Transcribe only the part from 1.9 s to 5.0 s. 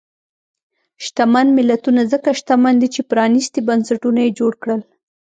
ځکه شتمن دي چې پرانیستي بنسټونه یې جوړ کړل.